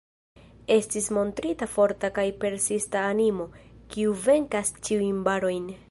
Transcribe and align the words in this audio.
Estis 0.75 1.09
montrita 1.17 1.67
forta 1.73 2.11
kaj 2.17 2.25
persista 2.45 3.05
animo, 3.11 3.47
kiu 3.97 4.19
venkas 4.27 4.77
ĉiujn 4.89 5.23
barojn. 5.31 5.75